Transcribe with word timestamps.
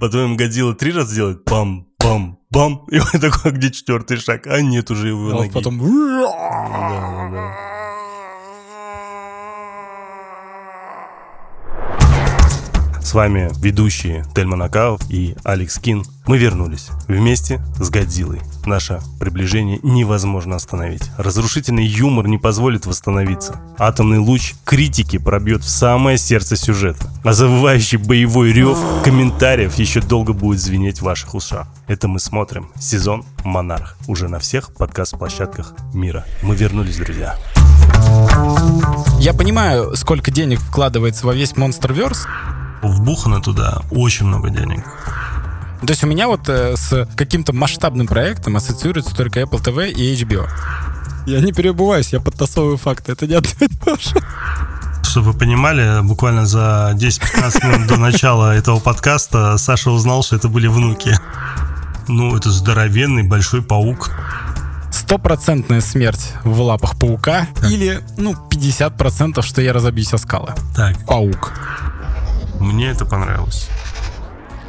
Потом 0.00 0.36
Годзилла 0.36 0.74
три 0.74 0.92
раза 0.92 1.14
делает 1.14 1.44
пам, 1.44 1.86
пам, 1.98 2.38
пам. 2.50 2.84
И 2.90 2.98
он 2.98 3.06
такой, 3.20 3.50
«А 3.50 3.54
где 3.54 3.70
четвертый 3.70 4.16
шаг? 4.16 4.46
А 4.46 4.60
нет 4.60 4.90
уже 4.90 5.08
его 5.08 5.30
А 5.30 5.34
ноги. 5.34 5.50
потом... 5.52 5.78
Да, 5.78 7.30
да. 7.32 7.63
С 13.04 13.12
вами 13.12 13.52
ведущие 13.58 14.24
Тельман 14.34 14.62
Акаов 14.62 14.98
и 15.10 15.36
Алекс 15.44 15.78
Кин. 15.78 16.06
Мы 16.26 16.38
вернулись 16.38 16.88
вместе 17.06 17.60
с 17.78 17.90
Годзиллой. 17.90 18.40
Наше 18.64 19.02
приближение 19.20 19.78
невозможно 19.82 20.56
остановить. 20.56 21.02
Разрушительный 21.18 21.84
юмор 21.84 22.26
не 22.28 22.38
позволит 22.38 22.86
восстановиться. 22.86 23.60
Атомный 23.78 24.18
луч 24.18 24.54
критики 24.64 25.18
пробьет 25.18 25.62
в 25.62 25.68
самое 25.68 26.16
сердце 26.16 26.56
сюжета. 26.56 27.10
А 27.22 27.34
завывающий 27.34 27.98
боевой 27.98 28.54
рев 28.54 28.78
комментариев 29.04 29.74
еще 29.74 30.00
долго 30.00 30.32
будет 30.32 30.60
звенеть 30.60 31.00
в 31.00 31.02
ваших 31.02 31.34
ушах. 31.34 31.66
Это 31.86 32.08
мы 32.08 32.18
смотрим. 32.18 32.70
Сезон 32.80 33.26
«Монарх». 33.44 33.98
Уже 34.08 34.28
на 34.28 34.38
всех 34.38 34.72
подкаст-площадках 34.74 35.74
мира. 35.92 36.24
Мы 36.42 36.56
вернулись, 36.56 36.96
друзья. 36.96 37.36
Я 39.18 39.34
понимаю, 39.34 39.94
сколько 39.94 40.30
денег 40.30 40.58
вкладывается 40.60 41.26
во 41.26 41.34
весь 41.34 41.52
Monsterverse. 41.52 42.26
Вбухано 42.88 43.40
туда 43.40 43.82
очень 43.90 44.26
много 44.26 44.50
денег. 44.50 44.84
То 45.80 45.90
есть 45.90 46.02
у 46.02 46.06
меня 46.06 46.28
вот 46.28 46.48
э, 46.48 46.76
с 46.76 47.06
каким-то 47.14 47.52
масштабным 47.52 48.06
проектом 48.06 48.56
ассоциируется 48.56 49.14
только 49.14 49.40
Apple 49.40 49.62
TV 49.62 49.90
и 49.90 50.14
HBO. 50.14 50.48
Я 51.26 51.40
не 51.40 51.52
перебываюсь, 51.52 52.12
я 52.12 52.20
подтасовываю 52.20 52.76
факты. 52.76 53.12
Это 53.12 53.26
не 53.26 53.34
ответ 53.34 53.70
Паша. 53.84 54.20
Чтобы 55.02 55.32
вы 55.32 55.38
понимали, 55.38 56.02
буквально 56.02 56.46
за 56.46 56.92
10-15 56.94 57.66
минут 57.66 57.86
до 57.86 57.96
начала 57.98 58.54
этого 58.54 58.80
подкаста 58.80 59.58
Саша 59.58 59.90
узнал, 59.90 60.22
что 60.22 60.36
это 60.36 60.48
были 60.48 60.66
внуки. 60.66 61.18
Ну, 62.08 62.36
это 62.36 62.50
здоровенный 62.50 63.22
большой 63.22 63.62
паук. 63.62 64.10
Стопроцентная 64.90 65.80
смерть 65.80 66.32
в 66.44 66.60
лапах 66.60 66.98
паука 66.98 67.46
или, 67.68 68.00
ну, 68.16 68.34
50% 68.50 69.42
что 69.42 69.60
я 69.60 69.72
разобьюсь 69.72 70.12
о 70.14 70.18
скалы. 70.18 70.54
Так, 70.74 71.04
Паук. 71.06 71.52
Мне 72.64 72.88
это 72.88 73.04
понравилось. 73.04 73.68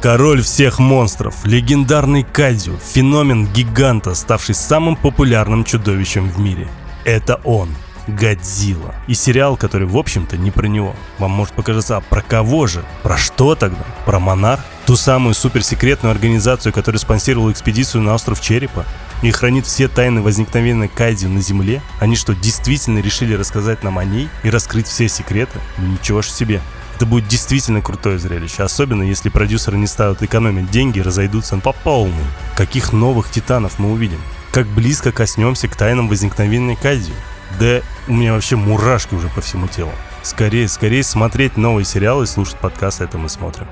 Король 0.00 0.42
всех 0.42 0.78
монстров, 0.78 1.44
легендарный 1.44 2.22
Кадзю, 2.22 2.78
феномен 2.78 3.46
гиганта, 3.46 4.14
ставший 4.14 4.54
самым 4.54 4.94
популярным 4.94 5.64
чудовищем 5.64 6.28
в 6.28 6.38
мире. 6.38 6.68
Это 7.04 7.40
он, 7.44 7.70
Годзилла. 8.06 8.94
И 9.08 9.14
сериал, 9.14 9.56
который, 9.56 9.86
в 9.86 9.96
общем-то, 9.96 10.36
не 10.36 10.50
про 10.50 10.66
него. 10.66 10.94
Вам 11.18 11.32
может 11.32 11.54
показаться, 11.54 11.96
а 11.96 12.00
про 12.00 12.22
кого 12.22 12.66
же? 12.66 12.84
Про 13.02 13.16
что 13.16 13.54
тогда? 13.54 13.84
Про 14.04 14.20
Монарх? 14.20 14.60
Ту 14.86 14.96
самую 14.96 15.34
суперсекретную 15.34 16.12
организацию, 16.12 16.72
которая 16.72 17.00
спонсировала 17.00 17.50
экспедицию 17.50 18.02
на 18.02 18.14
остров 18.14 18.40
Черепа? 18.40 18.84
И 19.22 19.30
хранит 19.30 19.66
все 19.66 19.88
тайны 19.88 20.22
возникновения 20.22 20.88
Кайдзю 20.88 21.28
на 21.28 21.40
Земле? 21.40 21.82
Они 21.98 22.16
что, 22.16 22.34
действительно 22.34 23.00
решили 23.00 23.34
рассказать 23.34 23.82
нам 23.82 23.98
о 23.98 24.04
ней 24.04 24.28
и 24.44 24.50
раскрыть 24.50 24.86
все 24.86 25.08
секреты? 25.08 25.58
Ну 25.78 25.86
ничего 25.88 26.22
ж 26.22 26.26
себе. 26.26 26.60
Это 26.96 27.04
будет 27.04 27.28
действительно 27.28 27.82
крутое 27.82 28.18
зрелище, 28.18 28.62
особенно 28.62 29.02
если 29.02 29.28
продюсеры 29.28 29.76
не 29.76 29.86
станут 29.86 30.22
экономить 30.22 30.70
деньги 30.70 30.98
и 30.98 31.02
разойдутся 31.02 31.58
по 31.58 31.74
полной. 31.74 32.24
Каких 32.56 32.94
новых 32.94 33.30
титанов 33.30 33.78
мы 33.78 33.92
увидим? 33.92 34.18
Как 34.50 34.66
близко 34.66 35.12
коснемся 35.12 35.68
к 35.68 35.76
тайнам 35.76 36.08
возникновения 36.08 36.74
Кайдзю? 36.74 37.12
Да 37.60 37.82
у 38.08 38.14
меня 38.14 38.32
вообще 38.32 38.56
мурашки 38.56 39.14
уже 39.14 39.28
по 39.28 39.42
всему 39.42 39.68
телу. 39.68 39.92
Скорее, 40.22 40.68
скорее 40.68 41.02
смотреть 41.02 41.58
новый 41.58 41.84
сериал 41.84 42.22
и 42.22 42.26
слушать 42.26 42.56
подкаст 42.56 43.02
«Это 43.02 43.18
мы 43.18 43.28
смотрим». 43.28 43.66